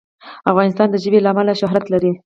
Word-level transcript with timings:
افغانستان 0.51 0.87
د 0.91 0.95
ژبې 1.03 1.19
له 1.21 1.29
امله 1.31 1.53
شهرت 1.61 1.85
لري. 1.93 2.11